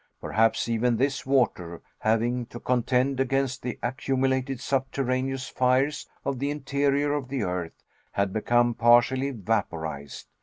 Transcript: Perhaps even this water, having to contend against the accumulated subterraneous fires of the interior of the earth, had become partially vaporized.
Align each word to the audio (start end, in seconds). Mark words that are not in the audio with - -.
Perhaps 0.19 0.67
even 0.67 0.97
this 0.97 1.27
water, 1.27 1.79
having 1.99 2.47
to 2.47 2.59
contend 2.59 3.19
against 3.19 3.61
the 3.61 3.77
accumulated 3.83 4.59
subterraneous 4.59 5.47
fires 5.47 6.09
of 6.25 6.39
the 6.39 6.49
interior 6.49 7.13
of 7.13 7.27
the 7.27 7.43
earth, 7.43 7.83
had 8.13 8.33
become 8.33 8.73
partially 8.73 9.29
vaporized. 9.29 10.25